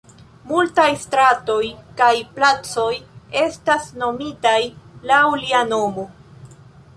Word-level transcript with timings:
Multaj 0.51 0.85
stratoj 1.01 1.65
kaj 1.99 2.09
placoj 2.37 2.89
estas 3.43 3.93
nomitaj 4.05 4.57
laŭ 5.13 5.21
lia 5.45 5.63
nomo. 5.71 6.09